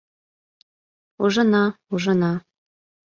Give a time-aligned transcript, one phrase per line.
[1.23, 1.63] —Ужына,
[1.93, 2.33] ужына...